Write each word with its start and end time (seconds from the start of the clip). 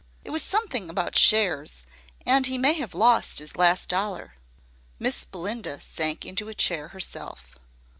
It 0.25 0.31
was 0.31 0.41
something 0.41 0.89
about 0.89 1.15
shares, 1.15 1.85
and 2.25 2.47
he 2.47 2.57
may 2.57 2.73
have 2.73 2.95
lost 2.95 3.37
his 3.37 3.55
last 3.55 3.87
dollar." 3.89 4.33
Miss 4.97 5.25
Belinda 5.25 5.79
sank 5.79 6.25
into 6.25 6.49
a 6.49 6.55
chair 6.55 6.87
herself. 6.87 7.55